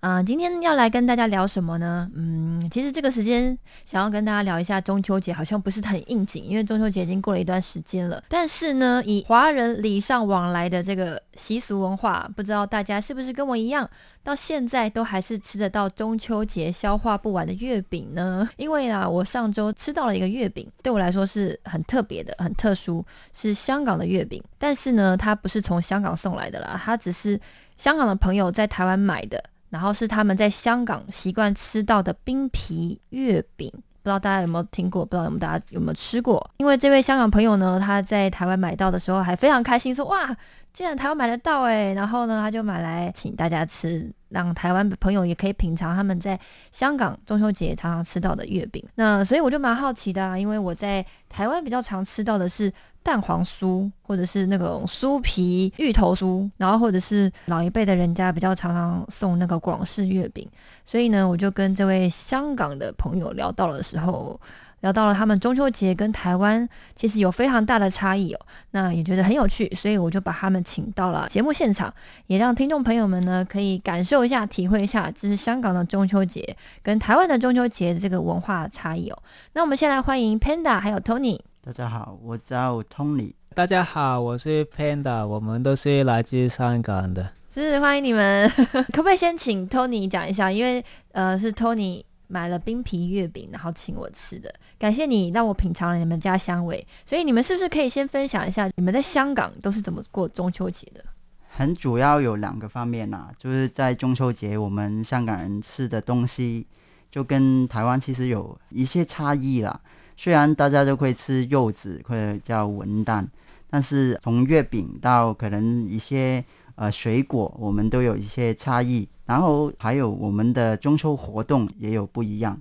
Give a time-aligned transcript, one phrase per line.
[0.00, 2.08] 啊、今天要来跟大家聊什么呢？
[2.14, 8.22] 嗯，其实这个时间想要跟大家聊一下中秋节，好像不是很应景，因为中秋节已经过了一段时间了。
[8.28, 13.90] 但是呢，以华人礼尚往来的这个习俗文化，不知道大家是不是跟我一样，
[14.22, 18.48] 到现在都还是吃得到中秋节消化不完的月饼呢？
[18.56, 24.40] 因为啊，我上周吃到了一个月饼，对我来说是很特别的、很特殊，是香港的月饼。
[24.58, 27.40] 但是呢，它不是从香港送来的啦，它只是
[27.76, 29.42] 香港的朋友在台湾买的。
[29.70, 35.04] 然后是他们在香港习惯吃到的冰皮月饼，不知道大家有没有听过？
[35.04, 36.50] 不知道有没有大家有没有吃过？
[36.58, 40.36] 因为这位香港朋友呢，他在台湾买到的时候还非常开心，说哇，
[40.78, 41.92] 竟然台湾买得到哎！
[41.92, 46.38] 然后呢，他就买来请大家吃，让台湾朋友也可以品尝他们在
[46.70, 48.80] 香港中秋节常常吃到的月饼。
[48.94, 60.48] 那所以我就蛮好奇的、啊，因为我在台湾比较常吃到的是蛋黄酥，或者是那种酥皮芋头酥，然后或者是老一辈的人家比较常常送那个广式月饼。
[60.84, 64.40] 所以呢，我就跟这位香港的朋友聊到的时候，
[64.80, 68.40] 聊到了他们中秋节跟台湾其实有非常大的差异哦，
[68.70, 71.92] 那也觉得很有趣，所以我就把他们请到了节目现场，
[72.26, 79.18] 也让听众朋友们呢可以感受一下、体会一下，这是香港的中秋节跟台湾的中秋节的这个文化差异哦。
[79.54, 81.40] 那我们先来欢迎 Panda 还有 Tony。
[81.64, 83.32] 大家好，我叫 Tony。
[83.54, 87.30] 大家好，我是 Panda，我们都是来自香港的。
[87.52, 88.48] 是欢迎你们，
[88.94, 90.52] 可不可以先请 Tony 讲一下？
[90.52, 96.86] 因为呃是 Tony 买了冰皮月饼，然后请我吃的，感谢你让我品尝了你们家香味。
[97.04, 101.04] 所以你们是不是可以先分享一下你们在香港都是怎么过中秋节的？
[101.48, 106.64] 很主要有两个方面啦、就是在中秋节，我们香港人吃的东西
[107.10, 109.80] 就跟台湾其实有一些差异啦。
[110.16, 113.26] 虽然大家都会吃柚子或者叫文旦，
[113.70, 116.44] 但是从月饼到可能一些
[116.78, 119.06] 呃水果，我们都有一些差异。
[119.26, 122.58] 然后还有我们的中秋活动也有不一样。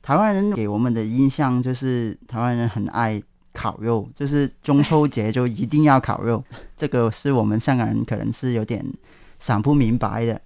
[0.00, 3.20] 台湾人给我们的印象就是台湾人很爱
[3.52, 6.44] 烤肉，就是中秋节就一定要烤肉，
[6.76, 8.84] 这个是我们香港人可能是有点
[9.38, 10.40] 想不明白的。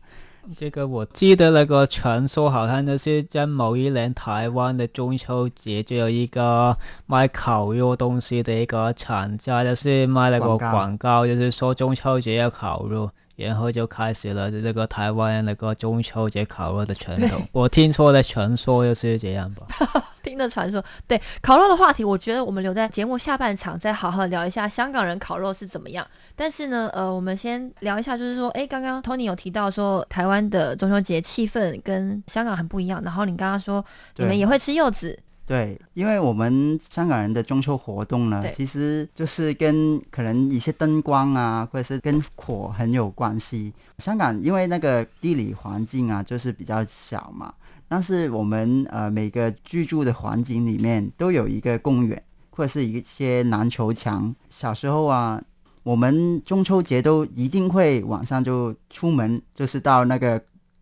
[0.56, 6.76] 这个我记得那个传说好像就是在某一年台湾的中秋节就有一个
[7.06, 13.10] 卖烤肉东西的一个厂家，就是卖那个广告广告，就是说中秋节要烤肉。
[13.46, 17.46] 然后就开始了这个台湾那个中秋节烤肉的传统。
[17.52, 19.66] 我听说的传说就是这样吧。
[20.22, 26.06] 听的传说，对烤肉的话题，我觉得我们留在节目下半场再好好聊一下香港人烤肉是怎么样。
[26.36, 33.82] 但是呢，呃，我们先聊一下，就是说，诶，刚刚 Tony 有提到说台湾的中秋节气氛跟香港很不一样，然后你刚刚说
[34.16, 43.72] 你们也会吃柚子，对，因为我们香港人的中秋活动呢，其实就是跟可能一些灯光啊，或者是跟火很有关系。
[43.96, 47.54] 香港因为那个地理环境啊，就是比较小嘛，
[47.88, 54.34] 但是我们呃每个居住的环境里面都有一个公园，或者是一些篮球场。
[54.50, 55.42] 小时候啊，
[55.82, 60.38] 我们中秋节都一定会晚上就出门，就是到那个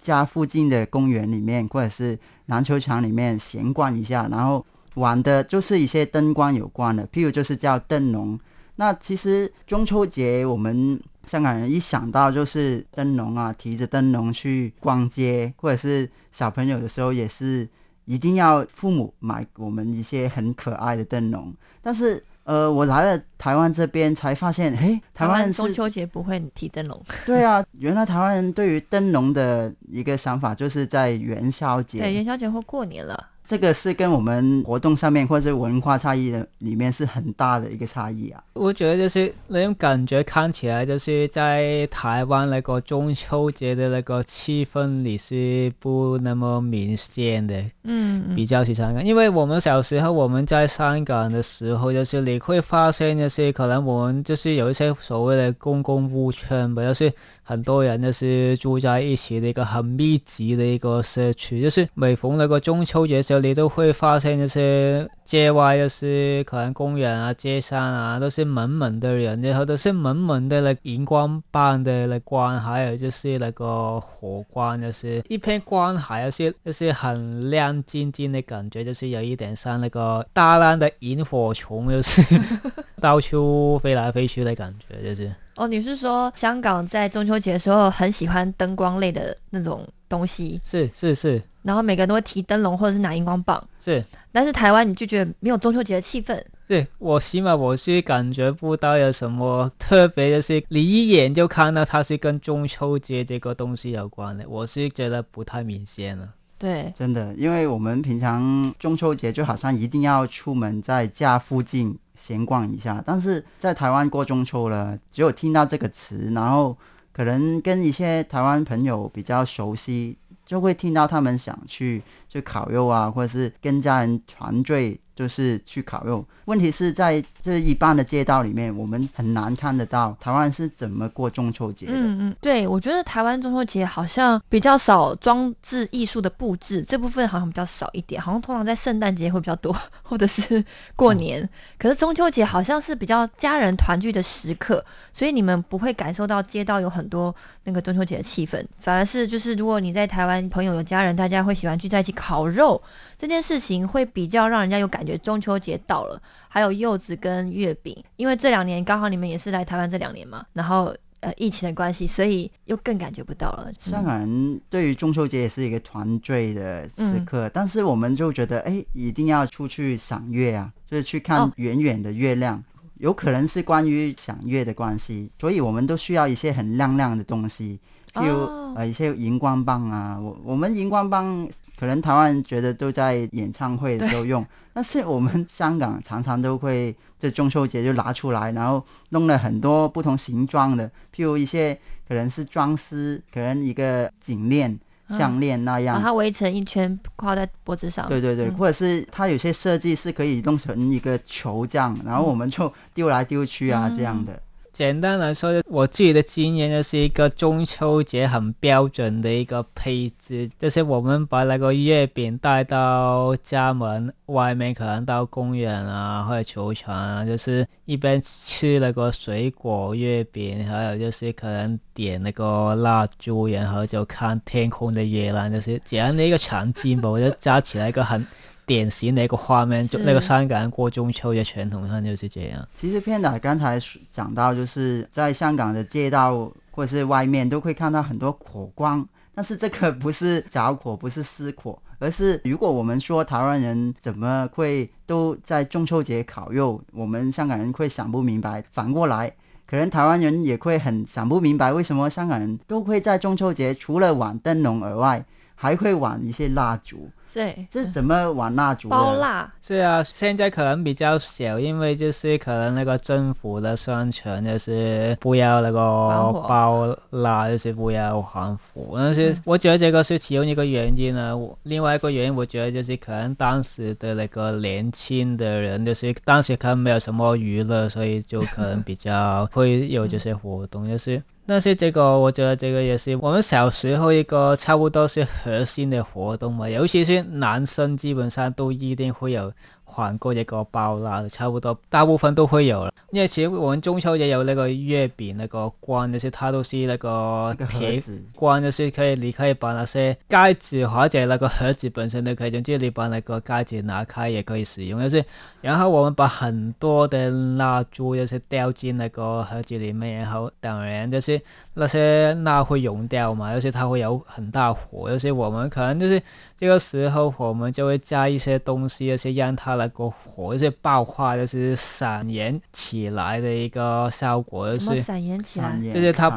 [0.06, 4.64] 家附近的公园里面，或者是篮球场里面闲逛一下，然后
[4.94, 8.38] 玩的就是一些灯光有关的，譬如就是叫灯笼。
[8.76, 17.68] 那其实中秋节我们香港人一想到就是灯笼啊，提着灯笼去逛街，或者是小朋友的时候也是
[18.04, 21.52] 一定要父母买我们一些很可爱的灯笼。
[21.82, 31.98] 但是呃，我来了台湾这边才发现，嘿，台湾人中秋节不会提灯笼， 对啊，原来台湾人对于灯笼的一个想法，就是在元宵节。
[31.98, 38.42] 对，元宵节或过年了，这个是跟我们活动上面或者文化差异的里面是很大的一个差异啊。
[38.54, 47.54] 我觉得就是那种感觉，看起来就是在台湾那个中秋节的那个气氛里是不那么明显的，
[47.84, 57.12] 嗯，比较起香港，因为我们小时候我们在香港的时候，就是你会发现就是可能我们就是有一些所谓的公共屋圈吧，就是
[57.42, 82.22] 很多人就是住在一起的一个很密集的一个社区，就是每逢那个中秋节时候，你都会发现一些街外就是可能公园啊、街上啊，都是满满的人，然后都是满满的那荧光棒的那光，还有就是那个火光，就是一片光海，就是就是很亮晶晶的感觉，就是有一点像那个大量的萤火虫，就是
[83.00, 85.30] 到处飞来飞去的感觉，就是。
[85.56, 90.60] 哦，你是说香港在中秋节的时候很喜欢灯光类的那种东西？
[90.62, 91.42] 是是是。
[91.66, 93.62] 然后每个人都会提灯笼或者是拿荧光棒。
[93.80, 94.02] 是。
[94.32, 96.40] 但是台湾你就觉得没有中秋节的气氛。
[96.68, 106.28] 对我起码我是感觉不到有什么特别的是，你一眼就看到它是跟中秋节这个东西有关的，我是觉得不太明显了。
[106.58, 116.76] 对，真的，因为我们平常中秋节就好像一定要出门在家附近闲逛一下，但是在台湾过中秋了，只有听到这个词，然后
[117.12, 125.00] 可能跟一些台湾朋友比较熟悉，就会听到他们想去去烤肉啊，或者是跟家人团聚。
[125.16, 131.92] 就是去烤肉，问题是在这一般的街道里面，我们很难看得到台湾是怎么过中秋节的。
[131.94, 139.74] 嗯嗯，对，我觉得台湾中秋节好像比较少装置艺术的布置，这部分好像比较少一点，好像通常在圣诞节会比较多，
[140.04, 140.62] 或者是
[140.94, 141.48] 过年。
[141.78, 144.84] 可是中秋节好像是比较家人团聚的时刻，
[145.14, 147.34] 所以你们不会感受到街道有很多
[147.64, 152.80] 那个中秋节的气氛，反而是就是如果你在台湾朋友有家人，大家会喜欢聚在一起烤肉，
[153.18, 155.06] 这件事情会比较让人家有感。
[155.06, 163.70] 觉中秋节到了，还有柚子跟月饼，因为这两年刚好你们也是来台湾这两年嘛，然后呃疫情的关系，所以又更感觉不到了。
[163.78, 172.60] 香港人对于中秋节也是一个团聚的时刻，但是我们就觉得哎，一定要出去赏月啊，就是去看远远的月亮，
[172.98, 177.78] 有可能是关于赏月的关系，所以我们都需要一些很亮亮的东西，
[178.12, 178.40] 譬如
[178.74, 181.48] 呃一些荧光棒啊，我我们荧光棒。
[181.78, 191.78] 可能台湾人觉得都在演唱会的时候用， 但是我们香港常常都会在中秋节就拿出来，然后弄了很多不同形状的，譬如一些
[192.08, 194.78] 可能是装饰，可能一个颈链、
[195.10, 198.08] 项链那样，把它围成一圈挂在脖子上。
[198.08, 204.40] 对对对，或者是它有些设计是可以弄成一个球这样，然后我们就丢来丢去啊这样的。
[204.76, 228.26] 简单来说，我自己的经验就是一个中秋节很标准的一个配置，就是我们把那个月饼带到家门外面，可能到公园啊或者球场啊，就是一边吃那个水果月饼，还有就是可能点那个蜡烛，然后就看天空的月亮，就是这样的一个场景吧，我就加起来一个很。
[228.66, 232.68] 典型的一个画面，就那个香港过中秋节传统上就是这样。
[232.76, 233.80] 其实片仔刚才
[234.10, 248.62] 讲到，就是在香港的街道或者是外面都会看到很多火光，但是这个不是着火，不是失火，而是如果我们说台湾人怎么会都在中秋节烤肉，我们香港人会想不明白。
[248.72, 249.32] 反过来，
[249.64, 255.24] 可能台湾人也会很想不明白，为什么香港人都会在中秋节除了玩灯笼而外，
[255.56, 257.10] 还会玩一些蜡烛。
[257.34, 258.88] 对，这怎么玩蜡烛？
[258.88, 268.94] 包蜡是啊，现在可能比较小，因为就是可能那个政府的宣传就是不要那个包蜡，就是不要防火。
[268.96, 271.36] 但是我觉得这个是其中一个原因呢。
[271.64, 281.20] 另外一个原因，我觉得就是可能当时的那个年轻的人，就是当时可能没有什么娱乐，所以就可能比较会有这些活动，就是。
[281.46, 289.52] 但是这个，我觉得这个也是我们小时候一个差不多是核心的活动嘛，尤其是男生基本上都一定会有。
[289.88, 292.92] 换过一个包啦，差不多大部分都会有了。
[293.12, 298.02] 因为其实我们中秋也有那个月饼那个罐，就是它都是那个铁
[298.34, 305.00] 罐，就是可以你可以把那些盖子或者那个盒子本身都可以用，就你把那个盖子拿开也可以使用。
[305.00, 305.24] 就是
[305.62, 311.40] 然后我们把很多的蜡烛就是掉进那个盒子里面，然后当然就是
[311.74, 316.20] 那些蜡会融掉嘛，就是它会有很大火，就是我们可能就是
[316.58, 326.30] 这个时候我们就会加一些东西，而且让它那个火就是爆发，就是闪燃起来的一个效果，就是闪燃起来，就是它，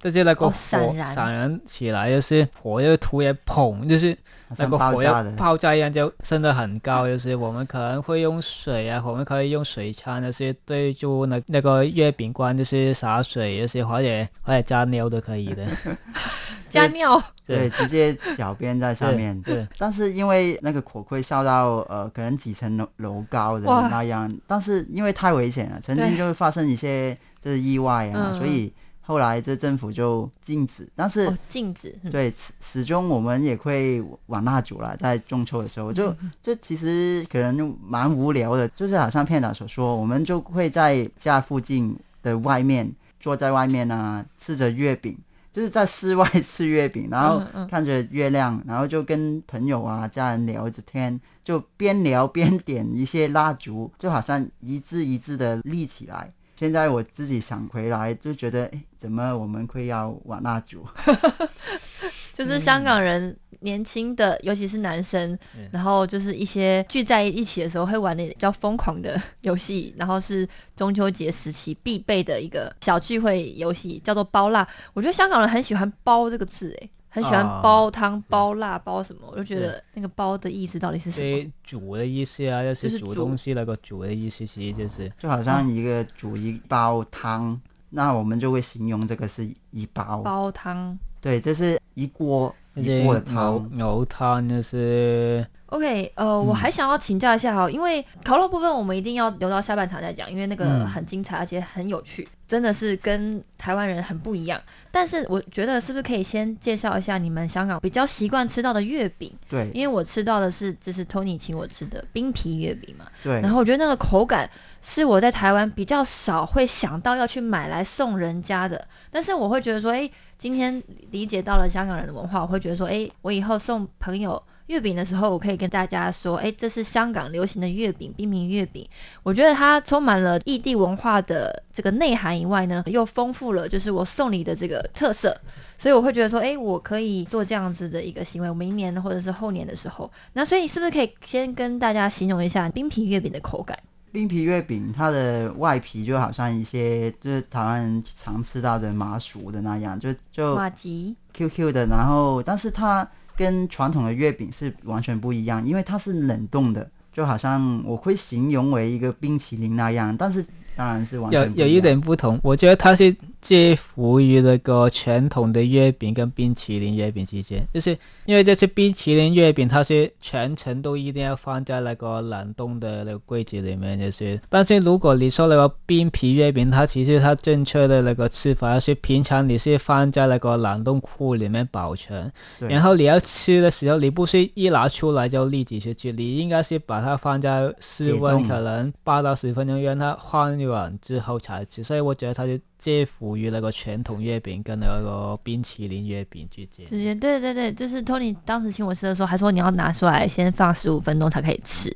[0.00, 1.60] 就是那个火闪燃。
[1.64, 4.16] 起来，就是火就突然砰，就是
[4.58, 7.06] 那个火要爆炸一样，就升得很高。
[7.06, 15.64] 就是我们可能会用水啊，我们可以用水枪，那些对住那那个月饼罐，就是洒水，就是或者或者加尿都可以的。
[16.68, 19.38] 加尿，对，直接小便在上面。
[19.42, 28.72] 对，但是因为那个火会烧到呃，可能几层楼楼高的那样，但是因为太危险了，曾经就会发生一些就是意外啊，所以
[29.12, 30.88] 后来这政府就禁止。
[30.96, 42.90] 但是禁止，对，始始终我们也会玩蜡烛啦，在中秋的时候，就就其实可能蛮无聊的，就是好像片长所说，我们就会在家附近的外面
[43.20, 45.14] 坐在外面啊，吃着月饼。
[45.52, 56.32] 就是在室外 吃月饼，然后看着月亮，然后就跟朋友啊、家人聊着天，就边聊边点一些蜡烛，就好像一字一字的立起来。
[56.56, 60.86] 现在我自己想回来，就觉得，哎，怎么我们会要玩蜡烛？
[62.32, 65.38] 就是香港人年轻的，尤其是男生，
[65.70, 74.66] 然后就是一些聚在一起的时候会玩的比较疯狂的游戏，然后是中秋节时期必备的一个小聚会游戏，叫做包蜡。
[74.94, 79.28] 我觉得香港人很喜欢“包”这个字，哎，很喜欢煲汤、煲辣、煲什么。
[79.30, 81.52] 我就觉得那个“煲”的意思到底是什么？
[81.62, 83.14] 煮的意思啊，就是煮。
[83.14, 85.12] 东西那个煮的意思，其实就是。
[85.18, 90.98] 就好像一个煮一煲汤，那我们就会形容这个是一煲煲汤。
[91.20, 95.46] 对，这是一锅一锅的汤，牛汤就是。
[95.66, 104.60] OK，呃，我还想要请教一下哈，因为烤肉部分我们一定要留到下半场再讲，因为那个很精彩，而且很有趣，真的是跟台湾人很不一样。
[104.90, 109.32] 但是我觉得是不是可以先介绍一下你们香港比较习惯吃到的月饼？
[109.48, 113.06] 对，因为我吃到的是就是 Tony 请我吃的冰皮月饼嘛。
[113.22, 113.40] 对。
[113.40, 114.48] 然后我觉得那个口感
[114.82, 120.10] 是我在台湾比较少会想到要去买来送人家的，但是我会觉得说，哎。
[120.38, 120.82] 今天
[121.12, 128.88] 理解到了香港人的文化，我会觉得说，哎，我以后送朋友月饼的时候，我可以跟大家说，哎，这是香港流行的月饼，冰皮月饼。
[129.22, 135.36] 我觉得它充满了异地文化的这个内涵以外呢，又丰富了就是我送礼的这个特色，
[135.76, 143.78] 所以我会觉得说，哎，我可以做这样子的一个行为，明年或者是后年的时候，那所以你是不是可以先跟大家形容一下冰皮月饼的口感？
[144.12, 160.44] 冰皮月饼，它的外皮就好像一些就是台湾人常吃到的麻薯的那样，就就马吉 Q Q 的，然后但是它跟传统的月饼是完全不一样，因为它是冷冻的，就好像我会形容为一个冰淇淋那样，但是
[160.76, 163.14] 当然是完有有一点不同，我觉得它是。
[163.42, 167.90] 介乎于那个传统的月饼跟冰淇淋月饼之间，就是
[168.24, 174.40] 因为这些冰淇淋月饼，它是全程都一定要放在那个冷冻的那个柜子里面，就是。
[174.48, 191.82] 但是如果你说那个冰皮月饼，它其实它正确的那个吃法是平常你是放在那个冷冻库里面保存，然后你要吃的时候，你不是一拿出来就立即去吃，你应该是把它放在室温，可能八到十分钟，让它放软之后才吃。
[191.84, 192.58] 所以我觉得它就。
[192.82, 196.84] 介乎于那个传统月饼跟那个冰淇淋月饼之间。
[196.84, 201.88] 之间，对对对，就是 Tony 当时请我吃的时候，还说你要拿出来先放十五分钟才可以吃。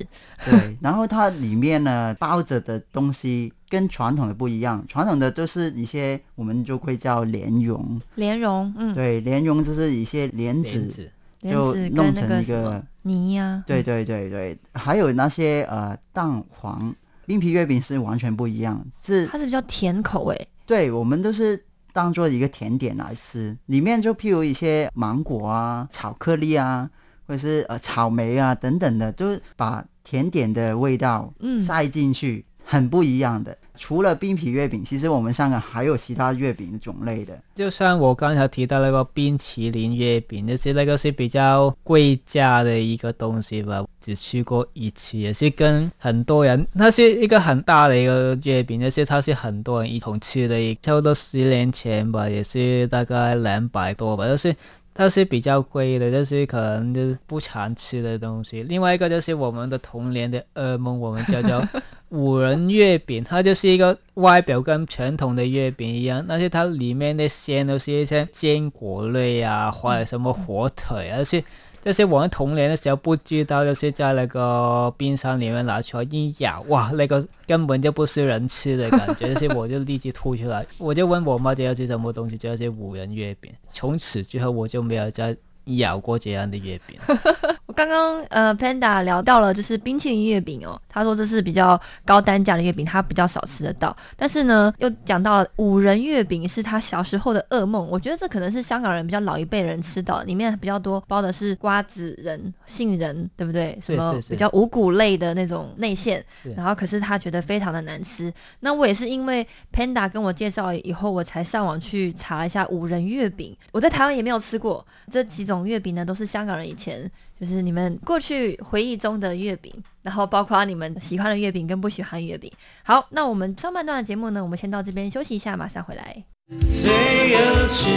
[0.45, 8.01] 对， 然后它里面呢包着的东西跟传统的不一样，传统的都是一些我们就会叫莲蓉。
[8.15, 11.11] 莲蓉，嗯，对，莲蓉就是一些莲子，
[11.43, 13.61] 就弄成一个泥呀。
[13.67, 16.95] 对对对对，还有那些呃蛋黄
[17.27, 20.47] 冰皮月饼是完全不一样，是它是比较甜口味。
[20.65, 26.89] 对我们都是当做一个甜点来吃，里面就譬如一些芒果啊、巧克力啊，
[27.27, 33.57] 或者是呃草莓啊等等的，就是把甜点的味道嗯塞进去，很不一样的。
[33.79, 37.39] 除了冰皮月饼，其实我们香港还有其他月饼种类的。
[37.55, 43.85] 就像我刚才提到那个冰淇淋月饼，就是那个是比较贵价的一个东西吧。
[44.01, 54.53] 只去过一次，也是跟很多人，它是一个很大的一个月饼，就是它是很多人一同吃的，差不多十年前吧，也是大概两百多吧，就是
[54.95, 58.63] 它是比较贵的，就是可能就是不常吃的东西。
[58.63, 61.63] 另外一个就是我们的童年的噩梦，我们叫做。
[62.09, 71.43] 五仁月饼，它就是一个外表跟传统的月饼一样，但是它里面的馅都是一些坚果类啊，或者什么火腿，而且
[71.81, 83.51] 就是我们童年的时候不知道，就是在那个冰箱里面拿出来一咬，哇，那个根本就不是人吃的感觉，是我就立即吐出来，我就问我妈这要吃什么东西，就是五仁月饼。
[83.69, 85.35] 从此之后我就没有再
[85.77, 86.97] 咬过这样的月饼。
[87.67, 93.95] 我刚刚呃，Panda 聊到了就是冰淇淋月饼哦，他说这是比较高单价的月饼，他比较少吃得到。
[94.15, 97.87] 但是呢，又讲到了五仁月饼是他小时候的噩梦。
[97.89, 103.77] 我觉得这可能是香港人比较老一辈人吃到，里面比较多包的是瓜子仁、杏仁，对不对？
[103.81, 106.23] 什么比较五谷类的那种内馅。
[106.55, 108.33] 然后可是他觉得非常的难吃。
[108.61, 113.55] 那我也是因为 Panda 跟我介绍以后，我才上网去查了一下五仁月饼。
[113.71, 117.09] 我在台湾也没有吃过这几种月饼呢，都是香港人以前。
[117.39, 119.71] 就是你们过去回忆中的月饼，
[120.01, 122.51] 然后包括你们喜欢的月饼跟不喜欢月饼。
[122.83, 126.23] 好，那我们上半段的节目呢，我们先到这边休息一下，马上回来。
[126.49, 127.91] 最有趣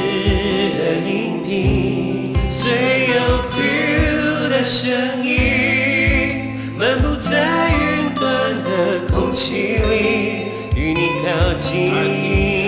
[0.76, 12.59] 的音频，最有 feel 的声音，漫步在云端的空气里，与你靠近。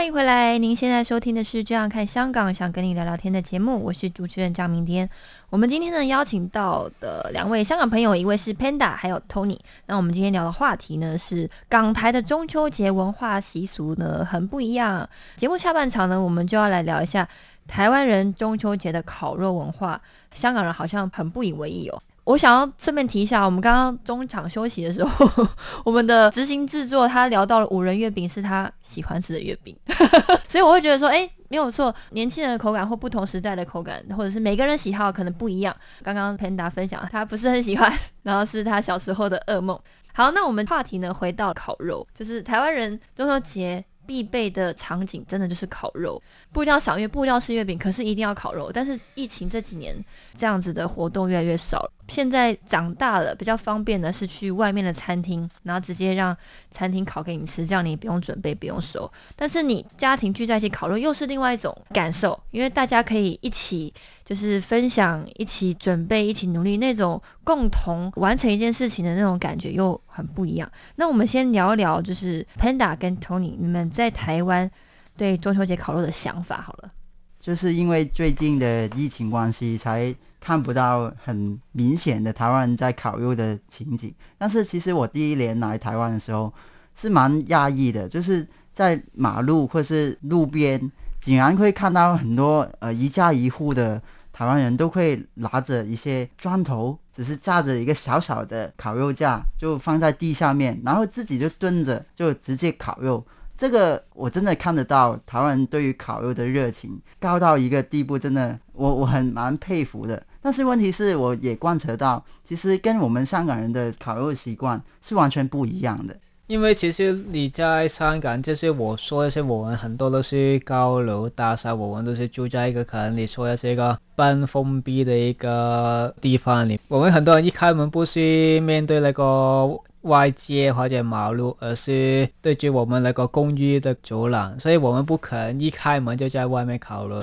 [0.00, 5.06] 欢迎回来，您现在收听的是《这样看香港》，想跟你聊聊天的节目，我是主持人张明天。
[5.50, 9.58] 我们今天呢邀请到的两位香港朋友，一位是 Panda，还有 Tony。
[9.84, 15.06] 那我们今天聊的话题呢是港台的中秋节文化习俗呢很不一样。
[15.36, 17.28] 节目下半场呢，我们就要来聊一下
[17.68, 20.00] 台湾人中秋节的烤肉文化，
[20.32, 22.02] 香港人好像很不以为意哦。
[22.24, 25.46] 我想要顺便提一下，我们刚刚中场休息的时候，
[25.84, 29.76] 我们的执行制作他聊到了五仁月饼是他喜欢吃的月饼，
[30.48, 35.74] 所以我会觉得说，哎，没有错，年轻人的口感或不同时代的口感，或者是每个人喜好可能不一样。
[36.02, 39.78] 刚刚 Panda 分享他不是很喜欢，然后是他小时候的噩梦。
[40.12, 43.84] 好，那我们话题呢回到烤肉，就是台湾人中秋节。
[44.06, 48.68] 必备的场景真的就是烤肉，不一定要赏月，不一定要吃月饼，可是一定要烤肉。
[48.74, 49.94] 但是疫情这几年，
[50.36, 51.88] 这样子的活动越来越少。
[52.10, 56.36] 现在长大了，比较方便的是去外面的餐厅，然后直接让
[56.70, 59.10] 餐厅烤给你吃，这样你不用准备，不用收。
[59.36, 70.70] 但是你家庭聚在一起烤肉，又是另外一种感受，因为大家可以一起就是分享，一起准备，一起努力，那种共同完成一件事情的那种感觉又很不一样。
[70.96, 74.70] 那我们先聊一聊，就是 Panda 跟 Tony，你们在台湾
[75.16, 76.90] 对中秋节烤肉的想法好了。
[77.38, 84.12] 就是因为最近的疫情关系，才看不到很明显的台湾人在烤肉的情景。
[84.38, 86.52] 但是其实我第一年来台湾的时候
[86.96, 94.00] 是蛮讶异的，就是在马路或是路边，竟然会看到很多呃一家一户的
[94.32, 103.24] 台湾人都会拿着一些砖头，只是架着一个小小的烤肉架，就放在地下面，然后自己就蹲着就直接烤肉。
[103.60, 110.22] 这个我真的看得到，台湾人对于烤肉的热情高到一个地步，真的我我很蛮佩服的。
[110.40, 116.16] 但是问题是，我也观察到，其实跟我们香港人的烤肉习惯是完全不一样的。
[116.46, 126.80] 因为其实你在香港，就是我说一些我们很多都是高楼大厦，我们都是住在一个可能你说的是一个半封闭的一个地方里。
[126.88, 129.78] 我们很多人一开门不是面对那个。
[130.02, 137.22] 外界或者马路，而是对着我们那个公寓的走廊，所以我们不可能一开门就在外面烤肉。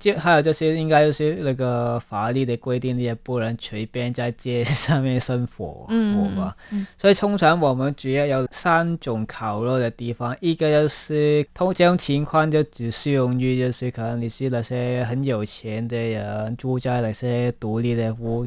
[0.00, 6.56] 就还有就是应该就是那个法律的规定，你也不能随便在街上面生火火吧。
[6.98, 18.46] 所以通常我们主要有三种烤肉的地方，一个就是通这种情况就只适用于就是可能你是那些很有钱的人住在那些独立的屋，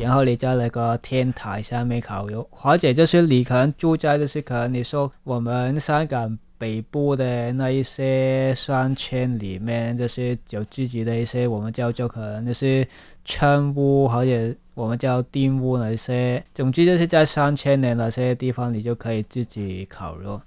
[0.00, 2.92] 然后你在那个天台上面烤肉，或者。
[2.92, 12.86] 就是你可能住在，就是可能你说我们香港北部的那一些商圈里面，就是有自己的一些我们叫做可能就是
[13.24, 20.40] 村屋或者我们叫丁屋那些，总之就是在商圈的那些地方，你就可以自己烤肉。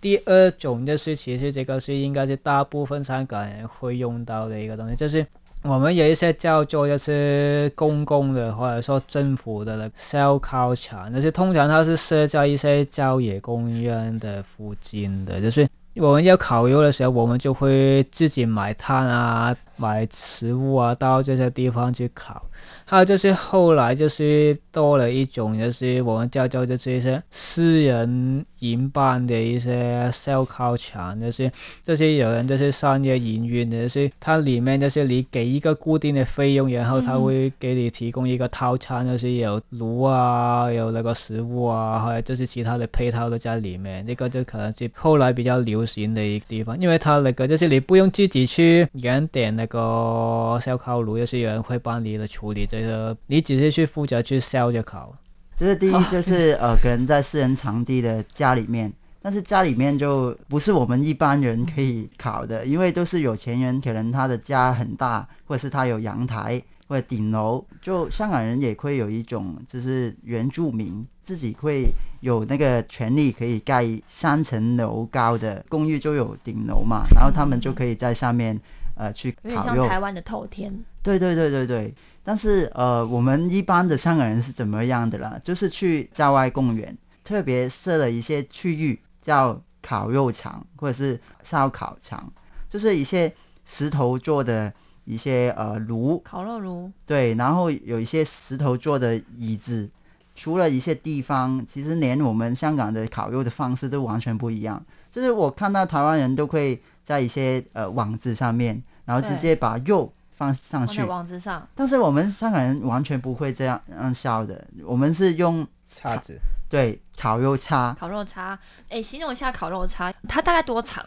[0.00, 5.24] 第二种就是其实这个是应该是大部分香港人会用到的一个东西，就是。
[5.62, 22.46] 我们有一些叫做一些公共的或者说政府的烧烤场，那些通常它是设在一些郊野公园的附近的，就是我们要烤肉的时候，我们就会自己买炭啊、买食物啊，到这些地方去烤。
[22.84, 31.50] 还有就是后来就是多了一种，就是我们叫做就是一些私人营办的一些烧烤场，就是
[31.82, 44.06] 这些有人就是商业营运的，就是它里面就是你给一个固定的费用，然后他会给你提供一个套餐，就是有炉啊，有那个食物啊，还有就是其他的配套都在里面。
[44.06, 52.82] 这个就可能是后来比较流行的一个地方，因为它那个就是你不用自己去原点那个烧烤炉，就是有人会帮你的处理这。
[52.82, 55.16] 个，你只是去负责去烧就好。
[55.56, 67.64] 就是第一，就是 呃，可能在私人场地的家里面，但是家里面就不是我们一般人可以烤的，因为都是有钱人，可能他的家很大，或者是他有阳台或者顶楼。
[67.80, 71.86] 就香港人也会有一种，就是原住民自己会
[72.20, 78.60] 有那个权利可以盖三层楼高的公寓，就有顶楼嘛，然后他们就可以在上面
[78.94, 79.50] 呃去烤肉。
[79.50, 80.72] 有点像台湾的透天。
[81.02, 81.94] 对对对对对。
[82.24, 85.40] 但是呃，我们一般的香港人是怎么样的啦？
[85.42, 89.00] 就是去郊外公园，特别设了一些区域。
[89.22, 92.28] 叫烤肉场或者是烧烤场，
[92.68, 93.32] 就是一些
[93.64, 94.72] 石头做的
[95.04, 96.90] 一些呃炉，烤肉炉。
[97.06, 99.88] 对，然后有一些石头做的椅子。
[100.34, 104.84] 除了一些地方，其实连我们香港的烤肉的方式都完全不一样。
[105.08, 111.02] 就是我看到台湾人都会在一些呃网子上面，然后直接把肉放上去。
[111.04, 111.66] 网子上。
[111.74, 116.38] 但是我们香港人完全不会这样样烧的，我们是用叉子。
[116.68, 121.04] 对，烤肉叉，烤肉叉，哎，形容一下烤肉叉，它大概多长？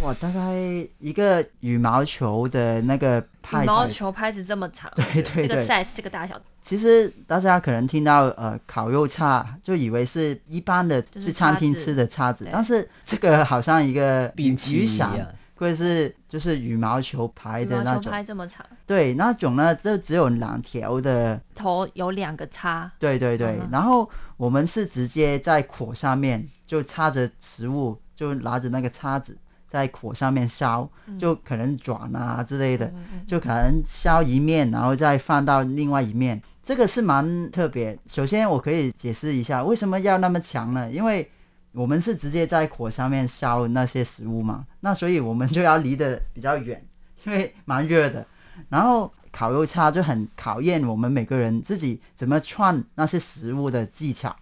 [0.00, 0.54] 哇，大概
[0.98, 6.40] 一个羽毛球的那个拍，羽毛球拍子这么长，对对对，这个 size 这个大小。
[6.62, 15.34] 其实大家可能听到呃烤肉叉，就以为是一般的去餐厅吃的叉子，但是这个好像一个雨伞。
[15.58, 21.40] 或者是就是羽毛球拍的那种，拍这么长，对，那种呢就只有两条的。
[21.54, 23.58] 头，有两个叉，对对对。
[23.72, 24.06] 然后
[24.36, 29.34] 我们是直接在火上面就插着食物，就拿着那个叉子
[29.76, 32.90] 在火上面烧，就可能转啊之类的，
[33.26, 36.40] 就可能烧一面，然后再放到另外一面。
[36.64, 37.96] 这个是蛮特别。
[38.06, 40.90] 首先我可以解释一下为什么要那么强呢？
[40.90, 41.30] 因为
[41.72, 46.82] 我们是直接在火上面烧那些食物嘛，那所以我们就要离得比较远，
[47.24, 48.26] 因为蛮热的。
[48.70, 54.34] 然后烤肉叉就很考验我们每个人自己怎么串那些食物的技巧，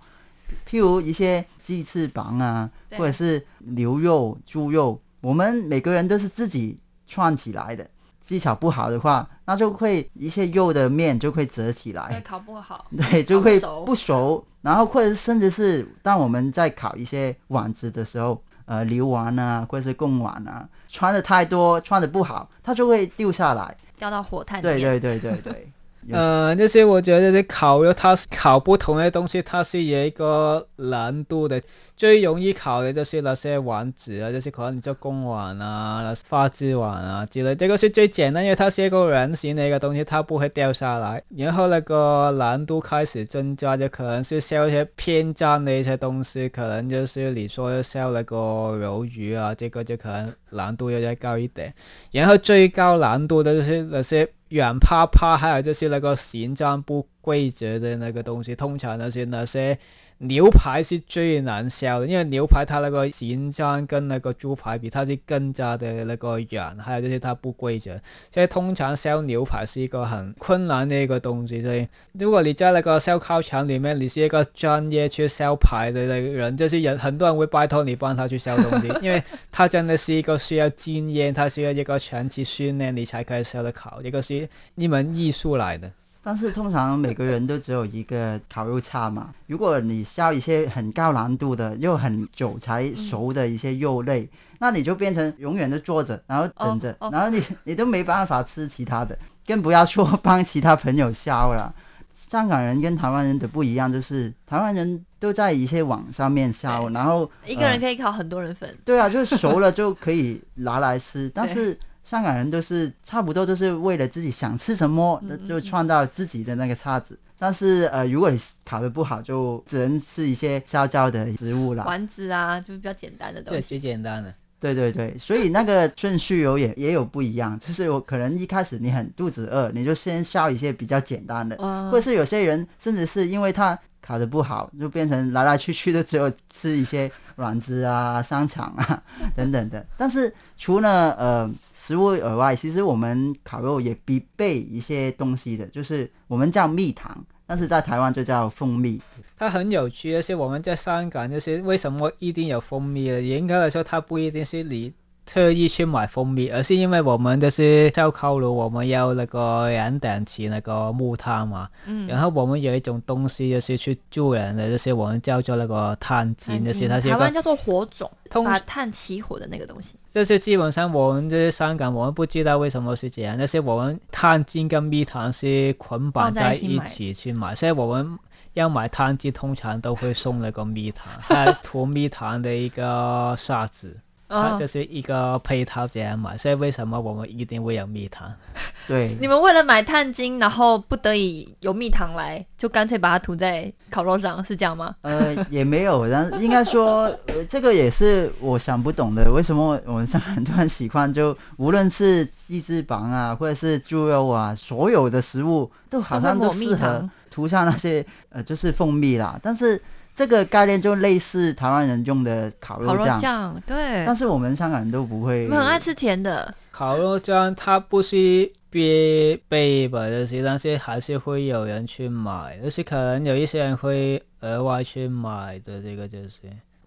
[0.66, 7.88] 譬如一些鸡翅膀啊，或者是牛肉、猪肉，我们每个人都是自己串起来的。
[8.22, 14.42] 技巧不好的话，那就会一些肉的面就会折起来，烤不好， 对，就会不熟。
[14.62, 24.80] 然后或者甚至是当我们在烤一些丸子的时候，呃，牛丸啊，或者是贡丸啊，穿的太多，穿的不好，它就会掉下来，掉到火炭里面。
[24.80, 25.72] 对对对对对。
[26.10, 31.60] 呃，那些我觉得这烤肉，它是烤不同的东西，它是有一个难度的。
[31.96, 41.22] 最容易烤的就是那些丸子啊，就是可能你做贡丸啊、花枝丸啊之类，这个是最简单，因为它是一个圆形的一个东西，它不会掉下来。
[41.36, 51.72] 然后那个难度开始增加，就可能是烧一些偏脏的一些东西，可能就是你说烧那个鱿鱼啊，这个就可能难度要再高一点。
[52.10, 59.78] 然后最高难度的就是那些软趴趴，还有就是那个形状不规则的那个东西，通常那些那些。
[60.26, 68.00] 牛排是最难烧的，因为牛排它那个形状跟那个猪排比，它是更加的那个软，还有就是它不规则，
[68.32, 71.60] 所以通常烧牛排是一个很困难的一个东西。
[71.62, 85.92] 所以如果你在那个烧烤场里面，你是一个专业去烧排的那个人，就是人很多人会拜托你帮他去烧东西，因为他真的是一个需要经验，他需要一个长期训练你才可以烧得烤，一个是一门艺术来的。
[86.24, 89.28] 但是通常每个人都只有一个烤肉叉嘛。
[89.46, 94.26] 如果你烧一些很高难度的又很久才熟的一些肉类，
[94.58, 101.74] 那你就变成永远都坐着，然后等着，然后你你都没办法吃其他的，更不要说帮其他朋友烧了。
[102.14, 108.74] 香港人跟台湾人的不一样，就是台湾人都在一些网上面烧，然后一个人可以烤很多人份。
[108.82, 111.78] 对啊，就是熟了就可以拿来吃，但是。
[112.04, 117.18] 香港人都是差不多，都是为了自己想吃什么，那就创造自己的那个叉子。
[117.38, 121.84] 但是呃，如果你烤的不好，就只能吃一些烧焦的食物了。
[121.84, 123.60] 丸子啊，就比较简单的东西。
[123.60, 124.32] 对，最简单的。
[124.60, 127.58] 对对对，所以那个顺序有也也有不一样。
[127.58, 131.56] 就是我可能一开始你很肚子饿，你就先烧一些比较简单的，
[131.90, 139.02] 或者是有些人甚至是因为他烤的不好，就变成来来去去的只有吃一些软子啊、香肠啊
[139.34, 139.86] 等等的。
[139.96, 141.50] 但是除了呃。
[141.76, 148.98] 食物以外，其实我们烤肉也必备一些东西的，就是我们叫蜜糖，但是在台湾就叫蜂蜜。
[149.36, 153.20] 它很有趣，而且我们在香港就是为什么一定有蜂蜜呢？
[153.20, 154.94] 严格来说，它不一定是你。
[155.26, 161.68] 特意去买蜂蜜，而是因为我们就是烧烤炉，我们要那个燃点起那个木炭嘛。
[161.86, 162.06] 嗯。
[162.06, 169.96] 然后我们有一种东西就是去助燃的，就是我们叫做那个炭精，就是它是台湾叫做火种，把炭起火的那个东西。
[170.10, 178.18] 就是基本上我们这些香港，我们不知道为什么是这样，但是我们炭精跟蜜糖是捆绑在一起去买，所以我们。
[178.54, 183.96] 要买汤鸡，通常都会送那个蜜糖，还涂蜜糖的一个沙子。
[184.42, 188.32] 它就是一个配套这样嘛，所以为什么我们一定会有蜜糖？
[188.86, 194.94] 对， 你们为了买碳金，然后不得已有蜜糖来，就干脆把它涂在烤肉上，是这样吗？
[195.02, 209.80] 呃，也没有，然应该说，呃，这个也是我想不懂的，为什么我们上海人都很喜欢，就无论是鸡翅膀啊，或者是猪肉啊，所有的食物都好像都适合涂上那些呃，就是蜂蜜啦，但是。
[210.14, 214.04] 这个概念就类似台湾人用的烤肉酱，对。
[214.06, 215.44] 但是我们香港人都不会。
[215.44, 220.06] 我们很爱吃甜的烤肉酱，它不是必备吧？
[220.08, 225.82] 这些，但是还是会有人去买，而且可能有一些人会额外去买的。
[225.82, 226.42] 这个就是，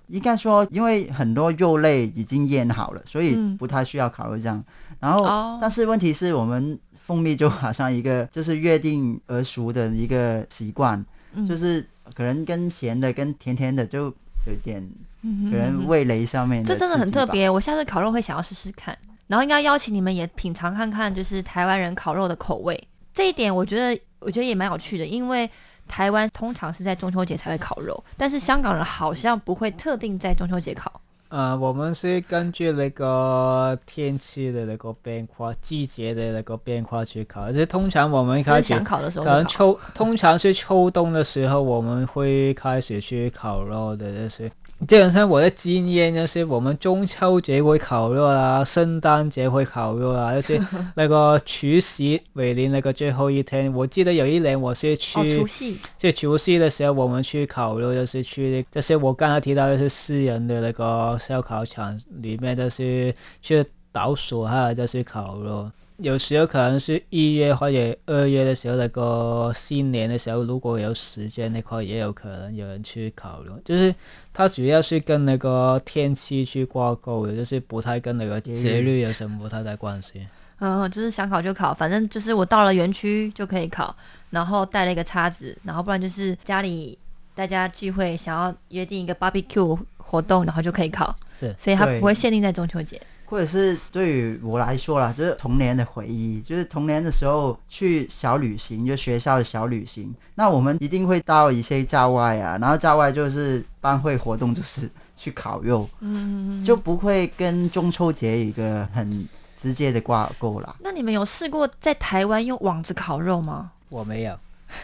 [0.07, 4.63] 应该说，因为很多肉类已经腌好了，所以不太需要烤肉酱。
[4.99, 11.05] 然后，但是问题是我们蜂蜜就好像一个就是约定而熟的一个习惯，
[11.45, 11.85] 就是。
[12.15, 14.05] 可能跟咸的跟甜甜的就
[14.45, 14.81] 有点，
[15.21, 16.63] 可能味蕾上面。
[16.63, 18.97] 这真的很特别，我下次烤肉会想要试试看，
[19.27, 22.81] 然后应该邀请你们也品尝看看，就是台湾人烤肉的口味。
[23.13, 25.49] 这一点我觉得，我觉得也蛮有趣的，因为
[25.85, 31.01] 台湾通常是在中秋节才会烤肉，但是香港人好像不会特定在中秋节烤。
[31.29, 44.51] 呃，我们是根据那个天气的那个变化、季节的那个变化去烤，而且通常我们开始烤的时候，可能秋通常是秋冬的时候，我们会开始去烤肉的，就是。
[44.85, 50.61] 基本上我的经验就是，我们中秋节会烤肉啊，圣诞节会烤肉啊， 就是
[50.95, 65.69] 那个除夕尾年那个最后一天，我记得有一年我是去，除夕，就除夕的时候我们去烤肉，就是去，就是我刚才提到的是私人的那个烧烤场里面，就是去倒数哈，就是烤肉。
[65.97, 73.59] 有时候可能是一月或者二月的时候，那个新年的时候，如果有时间那块，也有可能有人去烤肉。
[73.65, 73.93] 就是
[74.31, 80.27] 它主要是跟那个天气去挂钩的，就是不太跟那个节律有什么不太大关系。
[80.59, 83.95] 嗯，就是想考就考，反正就是我到了园区就可以考，
[84.29, 86.97] 然后带了一个叉子，然后不然就是家里
[87.33, 91.15] 大家聚会想要约定一个 barbecue 活动，然后就可以考。
[91.39, 93.01] 是，所以它不会限定在中秋节。
[93.29, 100.13] 或者是对于我来说啦，就是童年的回忆，就是童年的时候去小旅行，就学校的小旅行。
[100.35, 109.27] 那我们一定会到一些郊外啊，然后郊外就是班会活动，就是去烤肉，嗯，就不会跟中秋节一个很
[109.59, 110.75] 直接的挂钩啦。
[110.79, 113.71] 那你们有试过在台湾用网子烤肉吗？
[113.89, 114.37] 我没有，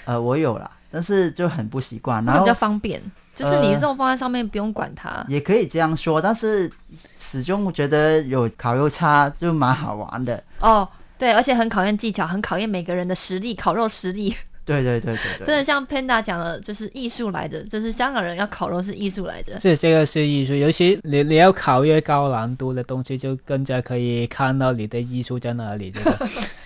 [0.05, 3.01] 呃，我有啦，但是就很不习惯，然后比较方便。
[3.35, 6.71] 就是你这种放在上面不用管它，也可以这样说，但是
[7.19, 10.87] 始终觉得有烤肉叉就蛮好玩的哦。
[11.17, 14.35] 对，而且很考验技巧，很考验每个人的实力，烤肉实力。
[14.65, 19.59] 对对对对对，真的像 Panda 讲的，就是艺术来着，就是香港人要烤肉是艺术来着。
[19.59, 25.91] 是这个是艺术，尤其你你要考越高难度的东西，就更加可以看到你的艺术在哪里。
[25.91, 26.17] 这个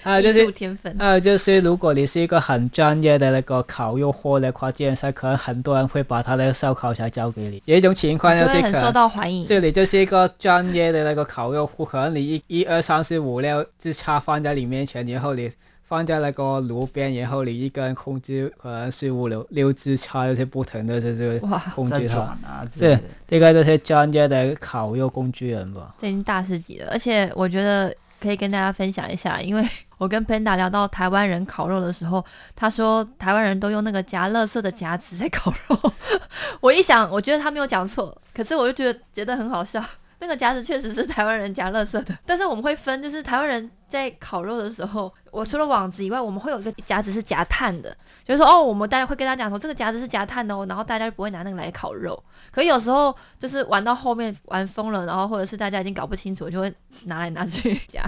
[0.03, 7.61] 还有就是天分，还有就是如果你是一个很专业的那个烤肉货的话，基本上可能很多人会把他的烧烤材交给你。
[7.65, 15.51] 有一种情况就是很受到欢迎，这里就是一个专业的那个烤肉户，可能你一一二三四五六就插放在你面前，然后你。
[15.87, 21.39] 放在那个炉边，然后你一个人控制，可能是五六六支叉，有些不同的就是
[21.73, 22.37] 控制它。
[22.75, 25.95] 这这个都是专业的烤肉工具人吧？
[25.99, 29.65] 这已经大师级了，而且我觉得可以跟大家分享一下，因为
[29.97, 32.23] 我跟 Panda 聊到台湾人烤肉的时候，
[32.53, 35.93] 他说台湾人都用那个夹乐色的夹子在烤肉。
[36.59, 39.81] 我一想，我觉得他没有讲错，可是我就觉得觉得很好笑。
[40.19, 52.21] 那个夹子确实是台湾人夹乐色的，但是我们会分，就是台湾人在烤肉的时候，我除了网子以外，我们会有一个夹子是夹炭的，就是说哦，我们大家会跟他讲说这个夹子是夹炭的哦，然后大家就不会拿那个来烤肉。
[52.51, 58.01] 可有时候就是玩到后面玩疯了，然后或者是大家已经搞不清楚，就会拿来拿去夹。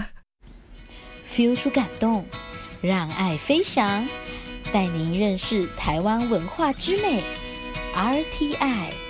[1.24, 2.26] feel 出感动，
[2.80, 4.04] 让爱飞翔，
[4.72, 7.22] 带您认识台湾文化之美
[7.94, 9.09] ，RTI。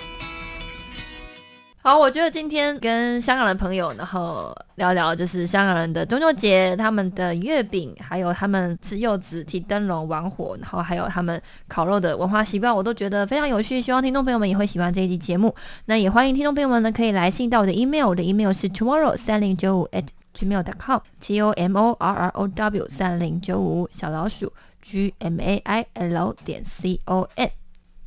[1.83, 13.81] 好，我觉得今天跟香港的朋友，然后聊聊就是香港人的中秋节，他们的月饼，还有他们吃柚子、提灯笼、玩火，然后还有他们烤肉的文化习惯，我都觉得非常有趣。
[13.81, 15.55] 希望听众朋友们也会喜欢这一期节目。
[15.85, 22.47] 那也欢迎听众朋友们呢，可以来信到我的 email，我的 email 是 tomorrow 三零九五 at gmail dot com，t o m o r r o
[22.47, 27.60] w 三零九五小老鼠 g m a i l 点 c o n。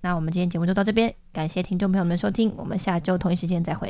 [0.05, 3.89] 那我们今天节目就到这边，感谢听众朋友们收听，我们下周同一时间再会。